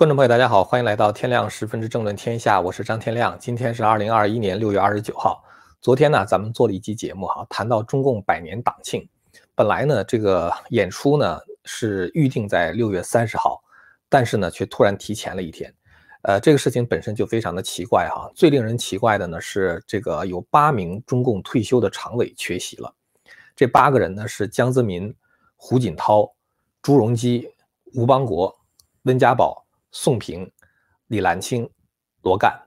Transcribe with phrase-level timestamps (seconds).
[0.00, 3.36] 观众朋友，大家好，欢迎来到天亮十分之政论天下，我是张天亮。
[3.38, 5.44] 今天是二零二一年六月二十九号。
[5.82, 9.06] 昨天呢，咱们做了一期节目哈，谈到中共百年党庆。
[9.54, 13.62] 本来呢，这个演出呢是预定在六月三十号，
[14.08, 15.70] 但是呢，却突然提前了一天。
[16.22, 18.26] 呃，这个事情本身就非常的奇怪哈。
[18.34, 22.90] 最令人奇怪的呢是，这个有八名中共退休的常委缺席了。
[23.54, 25.14] 这八个人呢是江泽民、
[25.56, 26.32] 胡锦涛、
[26.80, 27.50] 朱镕基、
[27.92, 28.58] 吴邦国、
[29.02, 29.66] 温家宝。
[29.92, 30.50] 宋平、
[31.08, 31.68] 李岚清、
[32.22, 32.60] 罗干，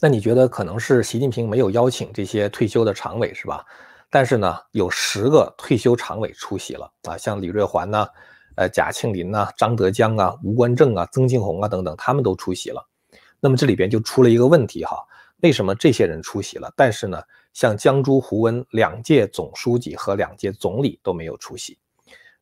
[0.00, 3.64] 那你觉得可能是习近平没有邀请这些退休的常委是吧？
[4.10, 8.06] 但是呢，有十个退休常委出席了啊，像李瑞环呢、
[8.56, 12.86] 呃贾庆林呐、张德江啊、吴官正啊、曾庆红啊等等，他们都出席了。
[13.40, 14.96] 那么这里边就出了一个问题哈，
[15.42, 21.78] 为什么这些人出席了，但是呢，像江朱胡温两届总书记和两届总理都没有出席？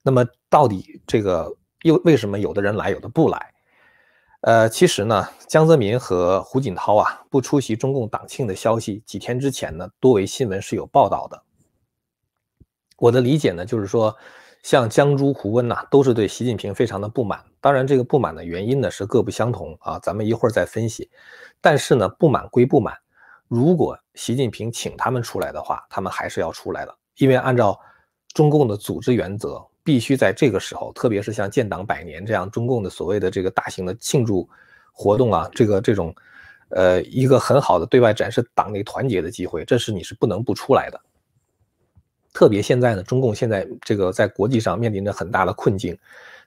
[0.03, 1.57] 那么到底这个？
[1.83, 3.55] 又为什么有的人来，有的不来？
[4.43, 11.43] 呃，其实呢，江泽民和胡锦涛啊不出席中共党庆的消息，几天之前呢，多维新闻是有报道的。
[12.97, 14.17] 我的理解呢，就是说，
[14.63, 17.45] 像江朱胡温呐，都是对习近平非常的不满。
[17.61, 21.11] 当然，这个不满的原因呢是各不相同啊，咱们一会儿再分析。
[21.61, 22.97] 但是呢，不满归不满，
[23.47, 27.79] 如果习近平请他们出来的话，他们还是要出来的，因为按照
[28.33, 29.67] 中共的组织原则。
[29.83, 34.49] 必须在这个时候，特别是像建党百年这样中共的所谓的这个大型的庆祝
[34.93, 36.15] 活动啊，这个这种，
[36.69, 41.01] 呃，一个很好的对外展示党内团结的机会，这是你是不能不出来的。
[42.33, 45.99] 特别现在呢，中共现在这个在国际上面临着很大的困境，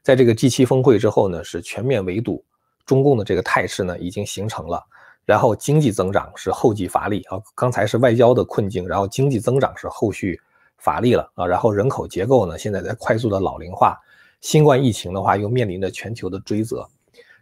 [0.01, 2.43] 在这个 G7 峰会之后呢，是全面围堵，
[2.85, 4.81] 中共的这个态势呢已经形成了，
[5.25, 10.39] 然后经济增长是后继乏力啊，刚才是外交的困境，然后经济增长是后续。
[10.83, 13.97] 乏力了啊，然后人口结构呢，现在在快速的老龄化，
[14.41, 16.85] 新冠疫情的话又面临着全球的追责，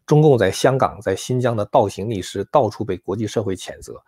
[0.05, 3.99] 中共在香港、在新疆的倒行逆施到处被国际社会谴责，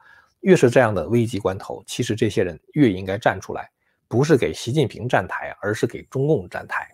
[0.41, 3.71] 越是这样的危急关头，其实这些人越应该站出来，
[4.07, 6.87] 不是给习近平站台，而是给中共站台。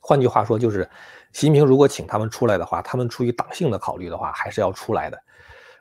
[0.00, 0.88] 换句话说，就是
[1.32, 5.18] 习近平如果请他们出来的话，他们出于党性的考虑的话，还是要出来的。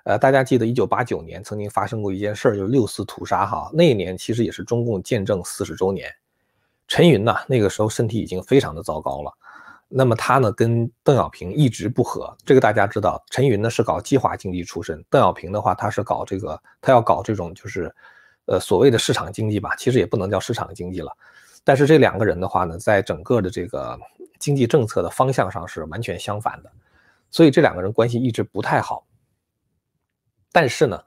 [0.04, 3.70] 呃，大家记得一九八九年曾经发生过一件事儿，就是六四屠杀哈。
[3.74, 6.12] 那一年其实也是中共建政四十周年。
[6.88, 9.32] 陈云呢，那个时候身体已经非常的糟糕了。
[9.88, 12.36] 那么他呢，跟邓小平一直不和。
[12.46, 17.94] 这个大家知道，陈云呢是搞计划经济出身，邓小平的话他是搞这个，他要搞这种就是，
[18.46, 21.12] 呃，所谓的市场经济吧，其实也不能叫市场经济了。
[21.64, 24.00] 但是这两个人的话呢，在整个的这个
[24.40, 26.72] 经济政策的方向上是完全相反的，
[27.30, 29.06] 所以这两个人关系一直不太好。
[30.52, 31.02] 但是呢，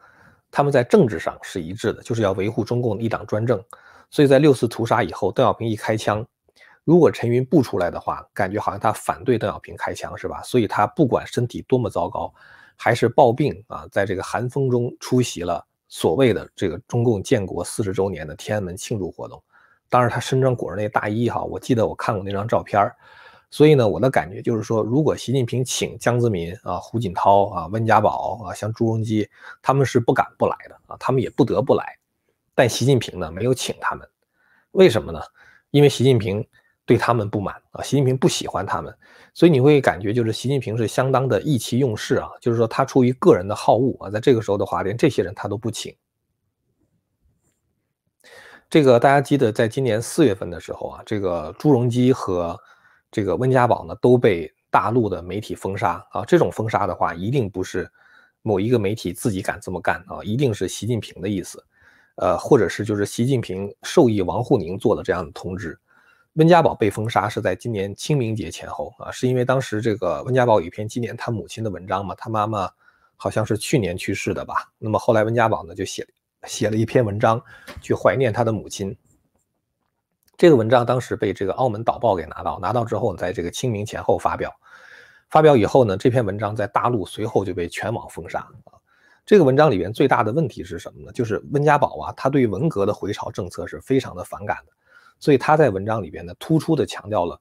[0.51, 3.63] 他们在政治上是一致的，就是要维护中共的一党专政。
[4.11, 6.25] 所以在六四屠杀以后，邓小平一开枪，
[6.85, 10.41] 如果陈云不出来的话，感觉好像他反对邓小平开枪是吧？
[10.43, 12.33] 所以他不管身体多么糟糕，
[12.77, 19.43] 还是抱病啊，在这个寒风中出席了所谓的这个中共建国四十周年的天安门庆祝活动。
[19.89, 22.97] 当然，他身上裹着那大衣哈，我记得我看过那张照片儿。
[23.55, 29.29] 所以呢，我的感觉就是说，如果习近平请江泽民啊、胡锦涛啊、温家宝啊，像朱镕基，
[29.63, 31.97] 他们是不敢不来的啊，他们也不得不来。
[32.53, 34.05] 但习近平呢，没有请他们，
[34.73, 35.21] 为什么呢？
[35.71, 36.45] 因为习近平
[36.85, 38.93] 对他们不满啊，习近平不喜欢他们，
[39.33, 45.95] 所以你会感觉就是习近平是相当的意气用事啊，就是说他出于个人的好恶啊，在这个时候的话，连这些人他都不请。
[48.69, 52.59] 这个大家记得，在今年四月份的时候啊，这个朱镕基和
[53.15, 56.25] 这个温家宝呢都被大陆的媒体封杀啊！
[56.25, 57.89] 这种封杀的话，一定不是
[58.43, 61.65] 某一个媒体自己敢这么干啊，一定是习近平的意思，
[62.17, 65.79] 呃，或者是就是习近平授意王沪宁做的这样的通知。
[66.33, 72.69] 温家宝被封杀是在今年清明节前后啊，是因为当时这个温家宝有一篇纪念他母亲的文章嘛，他妈妈
[73.15, 74.73] 好像是去年去世的吧？
[74.77, 76.05] 那么后来温家宝呢就写
[76.49, 77.41] 写了一篇文章
[77.81, 78.97] 去怀念他的母亲。
[80.37, 84.53] 这个文章当时被这个澳门导报给拿到，拿到之后，在这个清明前后发表，
[85.31, 88.75] 发表以后呢，这篇文章在大陆随后就被全网封杀啊。
[89.25, 91.13] 这个文章里边最大的问题是什么呢？
[91.13, 94.73] 就是温家宝啊，他对文革的回潮政策是非常的反感的，
[95.21, 97.41] 所以他在文章里边呢，突出的强调了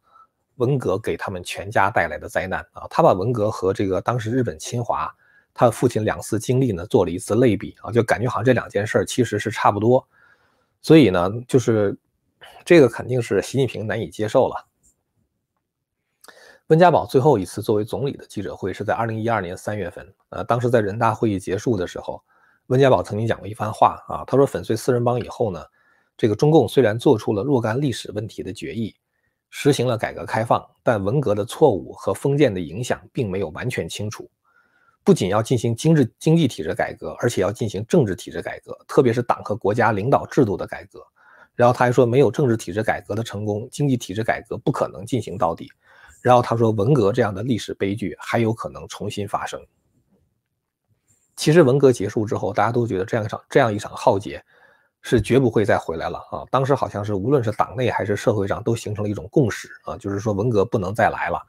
[0.57, 2.85] 文革给他们全家带来的灾难啊。
[2.91, 5.11] 他把文革和这个当时日本侵华，
[5.51, 10.07] 他父亲两次经历呢，做了一次类比啊，就感觉好像这两件事其实是差不多，
[10.81, 11.97] 所以呢，就是。
[12.65, 14.67] 这个肯定是习近平难以接受了。
[16.67, 22.23] 温家宝最后一次作为总理的记者会是在二零一二年三月份，呃，当时在人大会议结束的时候，
[22.67, 25.63] 温家宝曾经讲过一番话啊，他说粉碎四人帮以后呢，
[26.15, 28.95] 这个中共虽然做出了若干历史问题的决议，
[29.49, 34.31] 实行了改革开放，但文革的错误和封建的影响并没有完全清除。
[35.03, 41.05] 不仅要进行经济经济体制改革，而且要进行政治体制改革，特别是党和国家领导制度的改革。
[41.55, 45.71] 然后他还说，没有政治体制改革的成功，经济体制改革不可能进行到底。
[46.21, 49.59] 然后他说，文革这样的历史悲剧还有可能重新发生。
[51.35, 54.43] 其实文革结束之后，大家都觉得这样一场这样一场浩劫。
[55.05, 56.45] 是绝不会再回来了啊！
[56.49, 61.45] 当时好像是无论是党内还是社会上都形成了一种共识啊，就是说文革不能再来了。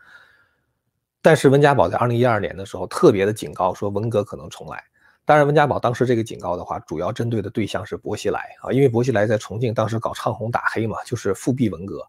[1.23, 4.83] 但是温家宝在二零一二年的时候特别的警告说文革可能重来。
[5.27, 12.07] 当然，温家宝当时这个警告的话，主要针对的对象是薄熙来啊，因为薄熙来在重庆当时搞唱红打黑嘛，就是复辟文革。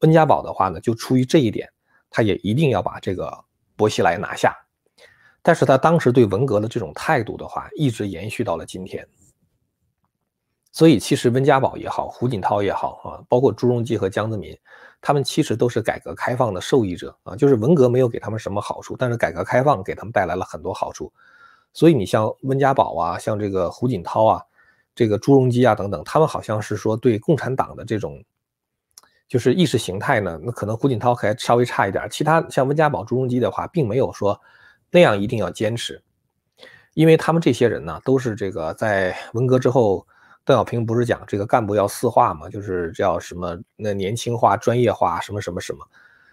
[0.00, 1.70] 温家宝的话呢，就出于这一点，
[2.10, 3.32] 他也一定要把这个
[3.74, 4.54] 薄熙来拿下。
[5.40, 9.08] 但是他当时对文革的这种态度的话，一直延续到了今天。
[10.72, 14.56] 所以，其实温家宝也好，胡锦涛也好啊，包括朱镕基和江泽民，
[15.00, 17.34] 他们其实都是改革开放的受益者啊。
[17.34, 21.12] 就是文革没有给他们什么好处，但是改革开放给他们带来了很多好处。
[21.72, 24.42] 所以，你像温家宝啊，像这个胡锦涛啊，
[24.94, 28.22] 这个朱镕基啊等等，他们好像是说对共产党的这种
[29.28, 32.06] 就是意识形态呢，那可能胡锦涛还稍微差一点。
[32.10, 34.40] 其他像温家宝、朱镕基的话，并没有说
[34.90, 36.02] 那样一定要坚持，
[36.94, 40.06] 因为他们这些人呢，都是这个在文革之后。
[40.44, 42.48] 邓小平不是讲这个干部要四化吗？
[42.48, 45.86] 就是叫什么那年轻化、专业化，什么什么什么，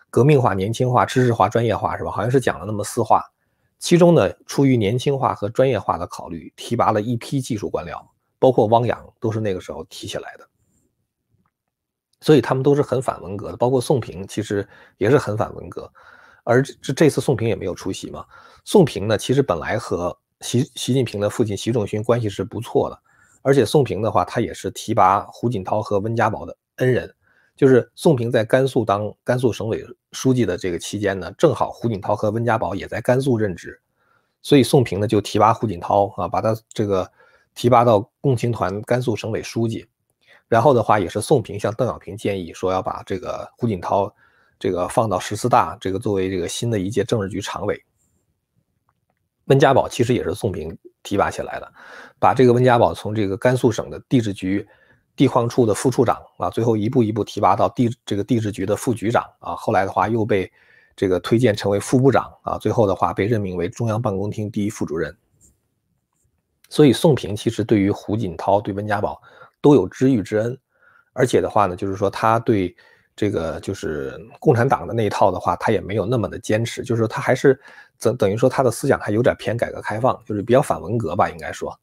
[0.10, 2.10] 革命化、年轻化、知识化、专业化，是吧？
[2.10, 3.24] 好像是讲了那么四化。
[3.80, 8.06] 其中呢，出于年轻化和专业化的考虑，提拔了一批技术官僚，
[8.38, 10.48] 包括汪洋都是那个时候提起来的。
[12.22, 14.68] 所以他们都是很反文革的，包括宋平其实
[14.98, 15.90] 也是很反文革。
[16.44, 18.26] 而这这次宋平也没有出席嘛。
[18.66, 23.02] 宋平呢，其实本来和习习近平的父亲习仲勋关系是不错的。
[23.42, 27.16] 而且宋平的话，他也是提拔胡锦涛和温家宝的恩人。
[27.60, 33.78] 就是宋平在甘肃当甘肃省委书记的这个期间呢，正好胡锦涛和温家宝也在甘肃任职，
[34.42, 37.12] 所以宋平呢就提拔胡锦涛啊，把他这个
[37.54, 39.86] 提拔到共青团甘肃省委书记。
[40.48, 44.10] 然后的话，也是宋平向邓小平建议说要把这个胡锦涛
[44.58, 47.84] 这个放到十四大，这个作为这个新的一届政治局常委。
[49.48, 51.70] 温家宝其实也是宋平提拔起来的。
[52.22, 54.66] 把这个温家宝从这个甘肃省的地质局
[55.20, 60.50] 地矿处的副处长啊，最后一步一步提拔到地这个地质局的副局长啊，后来的话又被
[60.96, 65.14] 这个推荐成为副部长啊，最后的话被任命为中央办公厅第一副主任。
[66.70, 69.22] 所以宋平其实对于胡锦涛、对温家宝
[69.60, 70.58] 都有知遇之恩，
[71.12, 72.74] 而且的话呢，就是说他对
[73.14, 77.60] 这个就是共产党的那一套的话，他也没有那么的坚持，就是说他还是
[78.00, 81.78] 等等于说他的思想还有点偏改革开放，就是比较反文革吧，应该说。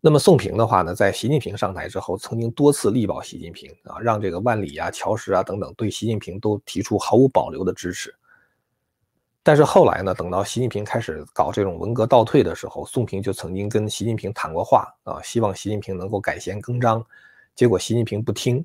[0.00, 8.14] 那么宋平的话呢，在习近平上台之后，曾经多次力保习近平啊，让这个万里啊、乔石啊等等对习近平都提出毫无保留的支持。
[9.42, 17.04] 但是后来呢，等到习近平开始搞这种文革倒退的时候，宋平就曾经跟习近平谈过话啊，希望习近平能够改弦更张。
[17.54, 18.64] 结果习近平不听。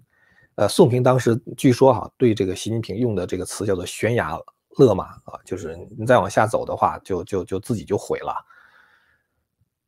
[0.56, 4.38] 呃，宋平当时据说哈，对这个习近平用的这个词叫做悬崖
[4.78, 8.36] 勒马啊，就是你再往下走的话，就就就自己就毁了。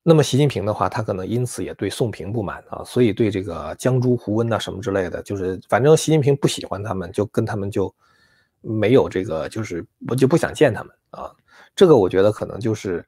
[0.05, 7.93] 那么习近平的话，他可能因此也对宋平不满啊，所以对这个江朱胡温呐什么之类的，就是反正习近平不喜欢他们，就跟他们就
[8.59, 11.31] 没有这个，就是我就不想见他们啊。
[11.73, 13.07] 这个我觉得可能就是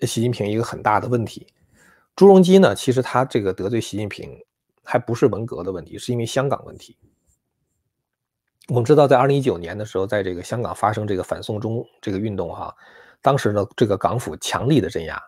[0.00, 1.46] 习近平一个很大的问题。
[2.16, 4.36] 朱镕基呢，其实他这个得罪习近平
[4.82, 6.96] 还不是文革的问题，是因为香港问题。
[8.66, 12.74] 我们知道，在二零一九年的时候，在这个香港发生这个反送中这个运动哈，
[13.22, 15.22] 当时呢，这个港府强力的镇压。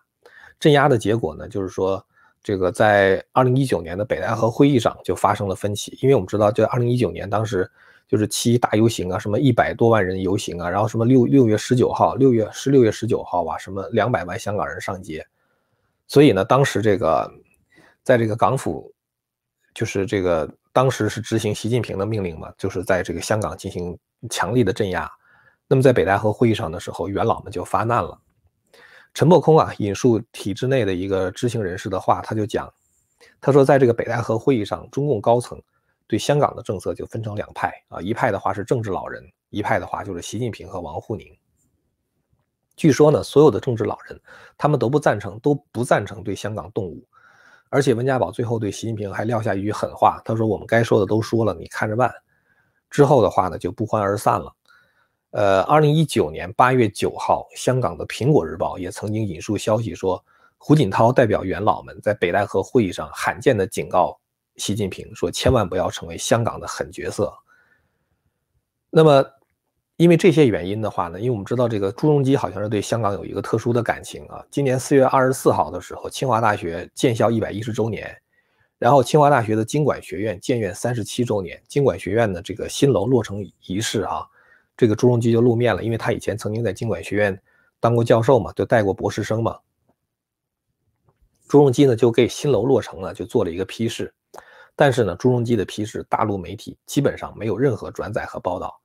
[0.59, 2.03] 镇压的结果呢，就是说，
[2.43, 7.69] 这个在二零一九年的北戴河会议上就发生了分歧，因为我们知道，就二零一九年当时
[8.07, 15.25] 就是七一大游行啊，什么一百多万人游行啊，然后什么六六月十九号，六月十六月十九号吧，什么两百万香港人上街，
[16.07, 17.29] 所以呢，当时这个
[18.01, 18.91] 在这个港府，
[19.73, 23.97] 就是这个当时是执行习近平的命令嘛，就是在这个香港进行
[24.29, 25.11] 强力的镇压，
[25.67, 28.17] 那么在北戴河会议上的时候，元老们就发难了。
[29.17, 32.71] 陈伯空啊，引述体制内的一个知情人士的话，他就讲，
[33.41, 35.59] 他说，在这个北戴河会议上，中共高层
[36.05, 41.35] 对香港的政策就分成两派啊，一派的话是政治老人，一派的话就是习近平和王沪宁。
[42.75, 44.21] 据说呢，所有的政治老人
[44.55, 47.03] 他们都不赞成，都不赞成对香港动武，
[47.71, 52.13] 而且温家宝最后对习近平还撂下一句狠话，他说：“我们该说的都说了，你看着办。”
[52.91, 54.53] 之后的话呢，就不欢而散了。
[55.31, 60.23] 呃，二零一九年八月九号，香港的《苹果日报》也曾经引述消息说，
[60.57, 64.17] 胡锦涛代表元老们在北戴河会议上罕见的警告
[64.55, 67.31] 习近平说，千万不要成为香港的狠角色。
[68.89, 69.23] 那么，
[69.97, 74.43] 因为这些原因的话呢，因为我们知道这个朱镕基好像是对香港有一个特殊的感情啊。
[74.49, 78.09] 今年四月二十四号的时候，清华大学建校一百一十周年，
[78.79, 84.25] 然后清华大学的经管学院建院三十七周年，经管学院的这个新楼落成仪式啊，
[84.77, 87.41] 这个朱镕基就露面了，因为他以前曾经在经管学院
[87.79, 89.57] 当过教授嘛，就带过博士生嘛。
[91.47, 94.13] 朱镕基呢就给新楼落成了就做了一个批示。
[94.75, 98.79] 但是呢，朱镕基的批示，大陆媒体基本上没有任何转载和报道，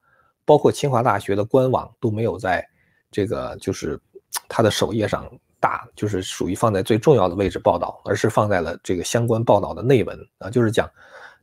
[0.46, 2.66] 包括清华大学的官网都没有在
[3.11, 4.00] 这个就是
[4.49, 5.30] 它的首页上
[5.61, 10.90] 大，就是属于放在最重要的位置报道，而是放在了这个相关报道的内文啊，就是讲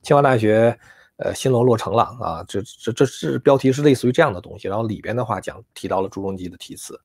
[0.01, 0.75] 清华大学
[1.19, 6.99] 呃新楼落成了啊，这这这是标题是类似于这样的东西，然后里边的话讲提到了朱镕基的题词，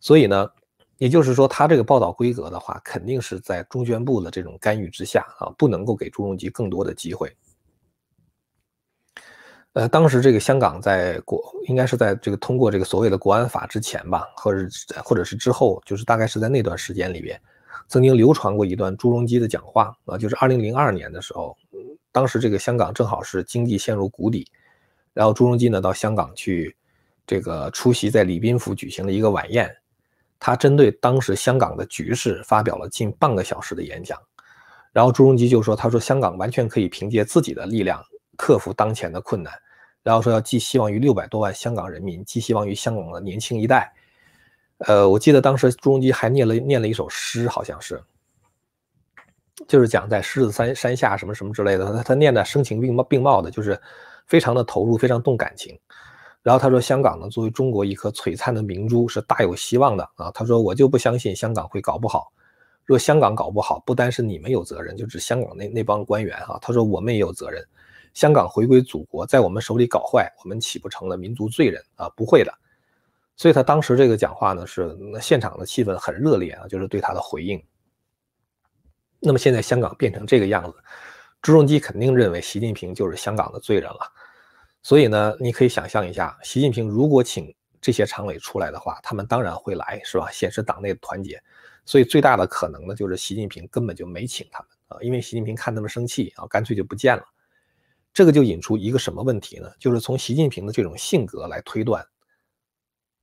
[0.00, 0.48] 所以呢。
[0.98, 7.30] 也就是说，他这个报道规格的话，肯定是在中宣部的这种干预之下啊，不能够给朱镕基更多的机会。
[9.74, 14.66] 呃，当时这个香港在国，应该是在这个通过这个所谓的国安法之前吧，或者
[15.04, 17.38] 或者是之后，就是大概是在那段时间里边，
[17.88, 21.54] 曾经流传过一段朱镕基的讲话啊，就是二零零二年的时候，
[22.16, 24.46] 当时这个香港正好是经济陷入谷底，
[25.12, 26.74] 然后朱镕基呢到香港去，
[27.26, 29.70] 这个出席在礼宾府举行的一个晚宴。
[30.38, 34.18] 他针对当时香港的局势发表了近半个小时的演讲，
[34.94, 38.02] 然后朱镕基就说：“他说香港完全可以凭借自己的力量
[38.38, 39.52] 克服当前的困难，
[40.02, 43.92] 然后说要寄希望于六百多万香港人民，寄希望于香港的年轻一代。”
[44.88, 48.02] 呃，我记得当时朱镕基还念了念了一首诗，好像是，
[49.66, 53.80] 就是讲在狮子山山下什么什么之类的，他他念的声情并茂并茂的，就是
[54.26, 55.78] 非常的投入，非常动感情。
[56.42, 62.30] 然后他说：“香港呢，作为中国一颗璀璨的明珠，是大有希望的啊。”他说：“我就不相信香港会搞不好。
[62.84, 66.56] 若香港搞不好，不单是你们有责任，就指香港那那帮官员啊。
[66.62, 67.60] 他说我们也有责任。
[68.14, 72.08] 香港回归祖国，在我们手里搞坏，我们岂不成了民族罪人啊？
[72.10, 72.54] 不会的。
[73.36, 77.60] 所以他当时这个讲话呢，是现场的气氛很热烈啊，就是对他的回应。
[79.26, 80.78] 那么现在香港变成这个样子，
[81.42, 84.12] 朱镕基肯定认为习近平就是香港的罪人了。”
[84.84, 90.30] 所以呢，你可以想象一下，习近平如果请这些常委出来的话，他们当然会来，是吧？
[90.30, 91.42] 显示党内的团结。
[91.84, 97.24] 所以最大的可能呢，就是习近平根本就没请他们啊，因为习近平看他们生气啊，干脆就不见了。
[98.14, 99.68] 这个就引出一个什么问题呢？
[99.80, 102.06] 就是从习近平的这种性格来推断，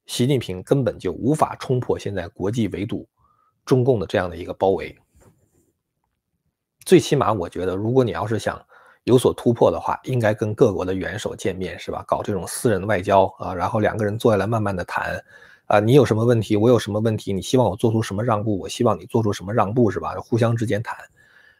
[0.06, 3.08] 习近平根本就无法冲破现在国际围堵
[3.66, 4.98] 中共的这样的一个包围。
[6.86, 8.60] 最起码，我觉得，如果你要是想。
[9.06, 12.02] 有所突破的话，应该跟各国的元首见面，是吧？
[12.08, 15.22] 搞这种私人外交啊，然后两个人坐下来慢慢的谈，
[15.66, 20.16] 啊，你有什么问题，我有什么问题，你希望我做出什么让步，我希望你做出什么让步，是吧？
[20.22, 20.96] 互相之间谈。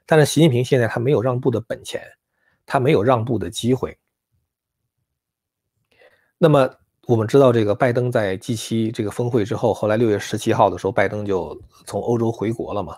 [0.06, 2.02] 但是习近平现在他没有让步的本钱，
[2.66, 3.98] 他没有让步的机会。
[6.38, 6.70] 那么
[7.08, 12.96] 我们知道，这个拜登在 G7 这个峰会之后，后来六月十七号的时候，拜登就从欧洲回国了嘛。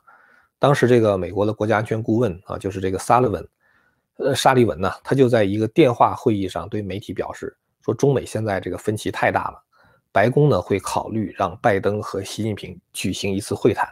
[0.66, 3.48] 当时这个美国的国家安全顾问啊，就是这个萨利文。
[4.18, 9.64] 呃，沙利文呢，他就在一个电话会议上对媒体表示说，中美现在这个分歧太大了，
[10.12, 13.88] 白宫呢会考虑让拜登和习近平举行一次会谈。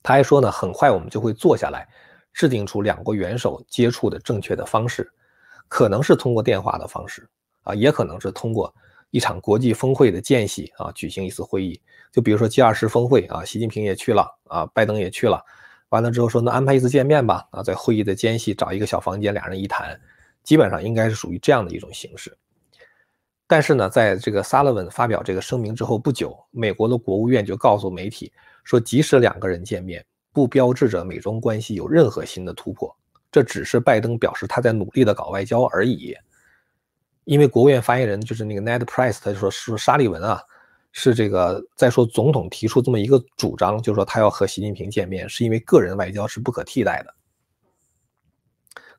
[0.00, 1.88] 他还说呢，很快我们就会坐下来，
[2.32, 5.12] 制定出两国元首接触的正确的方式，
[5.66, 7.28] 可能是通过电话的方式
[7.64, 8.72] 啊，也可能是通过
[9.10, 11.80] 一场国际峰会的间隙啊，举行一次会议。
[12.12, 15.40] 就比如说 G20 峰会啊，习近平也去了啊，拜登也去了。
[15.90, 17.46] 完了之后说，那安排一次见面吧。
[17.50, 20.00] 啊，在会议的间隙找一个小房间，俩人一谈，
[20.42, 22.36] 基本上应该是属于这样的一种形式。
[23.46, 32.96] 但是呢，在这个萨勒文发表这个声明之后不久，美国的国务院就告诉媒体说，即使两个人见面，不标志着美中关系有任何新的突破，
[33.32, 36.14] 这只是拜登表示他在努力的搞外交而已。
[37.30, 40.42] 因为国务院发言人就是那个 Ned Price，他就说是沙利文啊。
[40.90, 47.14] 是这个在说，总统提出这么一个主张，就是说他要和习近平见面，是因为个人外交是不可替代的。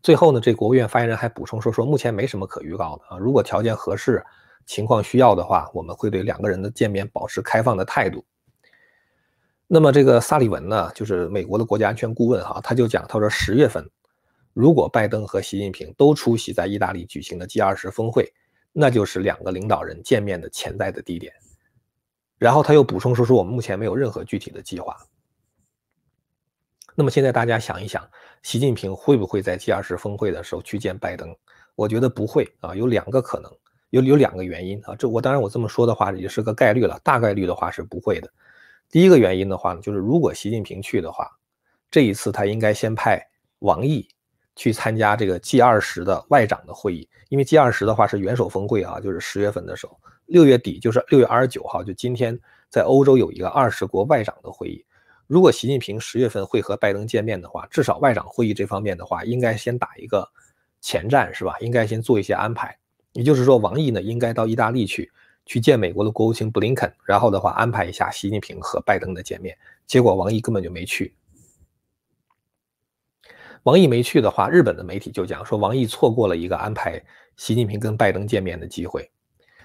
[0.01, 4.23] 最后呢，这国务院发言人还补充说，说目前没什么可预告的啊，如果条件合适、
[4.65, 8.23] 情况需要的话，我们会对两个人的见面保持开放的态度。
[9.67, 13.85] 那么这个萨利文呢，就是美国的国家安全顾问哈，他就讲，他说十月份，
[14.53, 18.31] 如果拜登和习近平都出席在意大利举行的 G20 峰会，
[18.72, 21.34] 那就是两个领导人见面的潜在的地点。
[22.38, 24.98] 然后他又补充说：“说我们目前没有任何具体的计划。”
[26.96, 28.05] 那么现在大家想一想，
[28.43, 31.36] 习近平会不会在 G20 峰会的时候去见拜登？
[31.75, 33.50] 我觉得不会啊，有两个可能，
[33.91, 34.96] 有有两个原因啊。
[34.96, 38.29] 这我当然我这么说的话也是个概率了，大概率的话是不会的。
[38.89, 41.29] 第一个原因的话呢，就是如果习近平去的话，
[41.89, 43.25] 这一次他应该先派
[43.60, 44.08] 王毅
[44.55, 52.38] 去参加这个 G 二十的外长的会议，因为 G 二十的话是元首峰会啊，就是十月份的时候，六月底就是六月二十九号，就今天
[52.70, 54.86] 在欧洲有一个二十国外长的会议。
[55.27, 60.29] 如果习近平十月份会和拜登见面的话，至少外长会议这方面的话，应该先打一个
[60.81, 61.55] 前站，是吧？
[61.62, 62.77] 应该先做一些安排。
[63.13, 65.10] 也就是说，王毅呢应该到意大利去，
[65.46, 69.58] 去见美国的国务卿布林肯，然后的话安排一下习近平和拜登的见面。
[69.88, 71.13] 结果王毅根本就没去。
[73.63, 77.00] 王毅没去的话，日本的媒体就讲说王毅错过了一个安排
[77.38, 79.10] 习近平跟拜登见面的机会。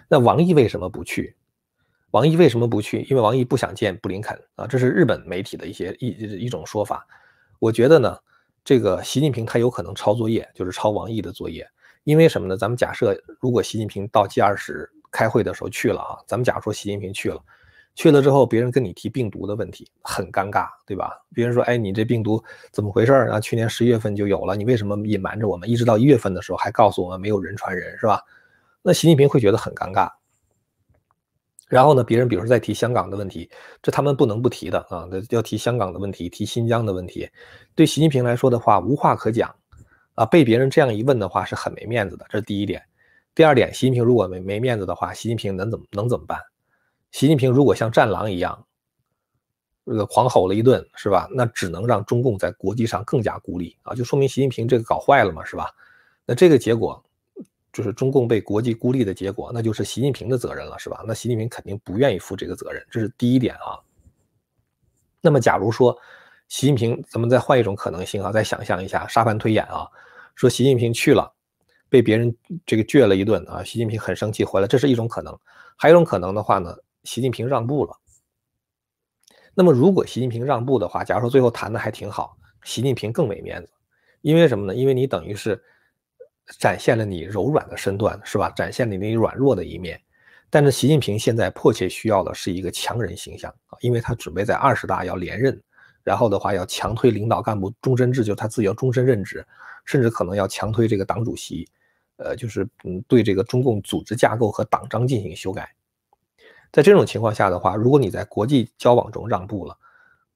[0.06, 1.34] 那王毅为什么不去？
[2.10, 3.06] 王毅为什么不去？
[3.08, 6.08] 因为王毅不想见布林肯啊，这是日本媒体的一些一
[6.44, 7.06] 一种说法。
[7.58, 8.18] 我觉得呢，
[8.62, 11.66] 这个习近平他有可能抄作业，就是抄王毅的作业。
[12.04, 12.56] 因为什么呢？
[12.56, 17.42] 咱们假设如果习近平到 G 二十开会的时候去了啊，咱们假如说习近平去了。
[17.96, 21.10] 去了之后，别人跟你提病毒的问题，很尴尬，对吧？
[21.34, 23.40] 别人说：“哎，你这病毒怎么回事儿啊？
[23.40, 25.68] 去年十一月份就有了，你为什么隐瞒着我们？
[25.68, 28.20] 一直到一月份的时候还告诉我们没有人传人，是吧？”
[28.82, 30.08] 那习近平会觉得很尴尬。
[31.68, 33.50] 然后呢，别人比如说在提香港的问题，
[33.82, 37.28] 这他们不能不提的啊，要提香港的问题，提新疆的问题，
[37.74, 39.52] 对习近平来说的话无话可讲
[40.14, 40.26] 啊。
[40.26, 42.82] 被别人这样一问的话是很没面子的，这是第一点。
[43.34, 46.38] 第二点，习近平如果没没面子的话，习近平能怎么能怎么办？
[47.12, 48.66] 习近平如果像战狼一样，
[49.86, 51.28] 这个狂吼了一顿，是吧？
[51.32, 55.70] 那只能让中共在国际上更加孤立啊，就说明习近平这个搞坏了嘛，是吧？
[56.26, 57.00] 那这个结果
[57.72, 61.04] 就是中共被国际孤立的结果，那就是习近平的责任了，是吧？
[61.06, 63.78] 那习近平肯定不愿意负这个责任，这是第一点啊。
[65.20, 65.96] 那么，假如说
[66.48, 69.86] 习近平，咱们再换一种可能性啊，再想象一下，沙盘推演啊，
[70.34, 71.32] 说习近平去了，
[71.88, 72.36] 被别人
[72.66, 75.38] 这个倔了一顿啊，习近平很生气回来，这是一种可能。
[75.76, 76.76] 还有一种可能的话呢？
[77.06, 77.96] 习近平让步了。
[79.54, 83.72] 那么，如果习近平让步的话，假如说最后谈的还挺好，习近平更没面子，
[84.20, 84.74] 因为什么呢？
[84.74, 85.58] 因为你等于是
[86.58, 88.50] 展现了你柔软的身段，是吧？
[88.50, 89.98] 展现了你软弱的一面。
[90.50, 95.60] 但是，习近平现在迫切需要的是一个强人形象啊，因为他准备在二十大要连任，
[96.02, 99.44] 然后的话要强推领导干部终身制，就是他自己要终身任职，
[99.86, 101.66] 甚至可能要强推这个党主席，
[102.16, 105.74] 呃，就是嗯，对这个中共组织架构和党章进行修改。
[106.76, 109.74] 在这种情况下的话，如果你在国际交往中让步了，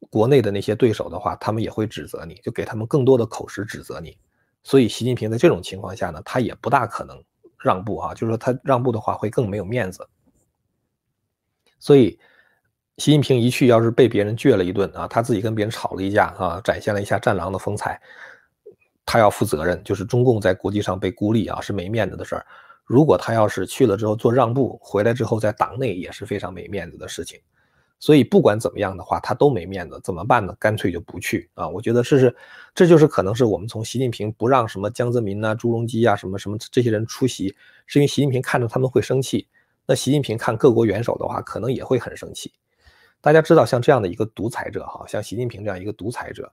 [0.09, 4.17] 国内的那些对手的话，他们也会指责你，就给他们更多的口实指责你。
[4.63, 7.23] 所以，习近平在这种情况下呢，他也不大可能
[7.63, 10.09] 让步啊，就是说他让步的话会更没有面子。
[11.79, 12.19] 所以，
[12.97, 18.01] 习近平一去，要是被别人倔了一顿啊，他自己跟别人吵了一架啊，展现了一下战狼的风采，
[19.05, 22.47] 他要负责任，就是中共在国际上被孤立啊，是没面子的事儿。
[22.91, 27.39] 如果他要是去了之后做让步，回来之后在党内也是非常没面子的事情，
[28.01, 30.53] 所以不管怎么样的话，他都没面子，怎么办呢？
[30.59, 31.69] 干脆就不去啊！
[31.69, 32.35] 我觉得这是，
[32.75, 37.55] 这就是可能是我们从习近平不让什么江泽民呐、朱镕基啊、什么什么这些人出席，
[37.87, 39.47] 是因为习近平看着他们会生气。
[39.87, 42.53] 那习近平看各国元首的话，可能也会很生气。
[43.21, 46.53] 大家知道，像这样的一个独裁者，哈，像习近平这样一个独裁者，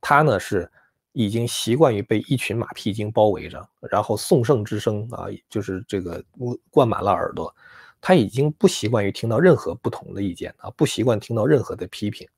[0.00, 0.70] 他呢是。
[1.12, 6.24] 已经习惯于被一群马屁精包围着，然后颂圣之声啊，就是这个
[6.70, 7.54] 灌满了耳朵。
[8.00, 12.28] 他已经不习惯于听到任何不同的意见啊，不习惯听到任何的批评。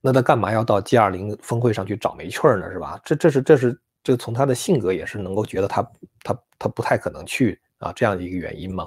[0.00, 2.70] 那他干嘛要到 G20 峰会上去找没趣儿呢？
[2.70, 3.00] 是吧？
[3.04, 5.82] 这这是这是这从他的性格也是能够觉得他
[6.22, 8.86] 他他不太可能去啊这样的一个原因嘛。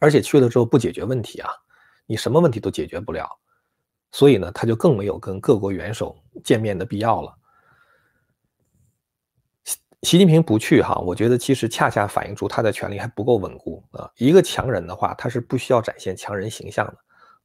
[0.00, 1.48] 而且去了之后不解决问题啊，
[2.06, 3.38] 你什么问题都解决不了。
[4.16, 7.36] 所以呢，他就更没有跟各国元首见面的必要了。
[9.62, 14.10] 习习近平不去哈，我觉得其实恰恰反映出他的权力还不够稳固啊。
[14.16, 16.96] 一个强人的话，他是不需要展现强人形象的。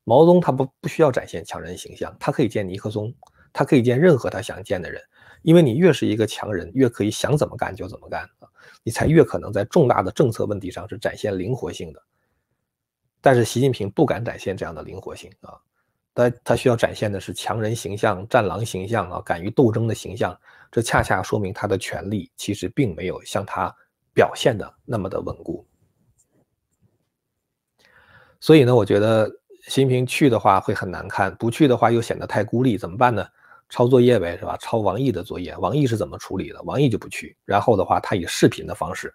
[0.06, 3.14] 毛泽东他不不需要展现强人形象，他可以见尼克松，
[3.52, 5.02] 他可以见任何他想见的人。
[5.42, 8.48] 因为你越是一个强人，越可以想怎么干就怎么干啊，
[8.82, 12.02] 你才越可能在重大的政策问题上是展现灵活性的。
[13.20, 15.60] 但是习近平不敢展现这样的灵活性啊。
[16.14, 20.38] 他他需要展现的是强人形象、战狼形象啊，敢于斗争的形象。
[20.72, 23.74] 这恰恰说明他的权力其实并没有像他
[24.14, 25.66] 表现的那么的稳固。
[28.40, 29.30] 所以呢，我觉得
[29.68, 33.26] 习近平去的话会很难看，不去的话又显得太孤立，怎么办呢？
[33.70, 34.58] 抄作业呗，是吧？
[34.58, 35.56] 抄王毅的作业。
[35.58, 36.62] 王毅是怎么处理的？
[36.64, 39.14] 王毅就不去，然后的话，他以视频的方式，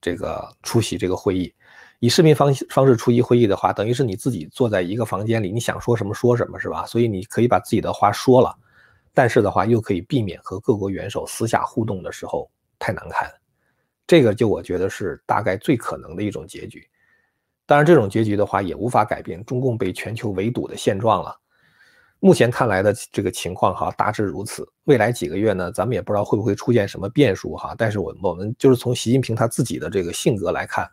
[0.00, 1.54] 这个出席这个会议。
[2.04, 6.84] 以视频方方式出席会议的话，等于是你自己坐在一个房间里，你想说什么说什么，是吧？
[6.84, 8.54] 所以你可以把自己的话说了，
[9.14, 12.46] 但是的话又可以避免和各国元首私下互动的时候
[12.78, 13.32] 太难看。
[14.06, 16.86] 这个就我觉得是大概最可能的一种结局。
[17.64, 21.34] 当然，这种结局的话也无法改变中共被全球围堵的现状了。
[22.20, 24.70] 目前看来的这个情况哈，大致如此。
[24.84, 27.74] 未来几个月呢，咱们也不知道会不会出现什么变数哈。
[27.78, 30.86] 但是我我们就是从习近平他自己的这个性格来看，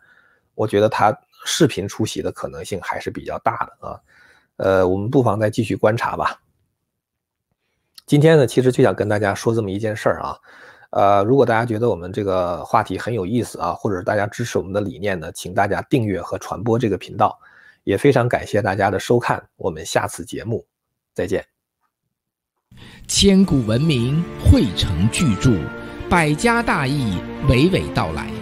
[0.54, 4.00] 我觉得他视频出席的可能性还是比较大的啊。
[4.56, 6.40] 呃，我们不妨再继续观察吧。
[8.06, 10.36] 今天呢，其实就想跟大家说这么一件事儿啊。
[10.90, 17.38] 呃，如果大家觉得我们这个话题很有意思啊，或者大家支持我们的理念呢，请大家订阅和传播这个频道。
[17.84, 20.64] 也非常感谢大家的收看，我们下次节目
[21.14, 21.44] 再见。
[23.08, 25.50] 千古文明汇成巨著，
[26.08, 28.41] 百家大义娓娓道来。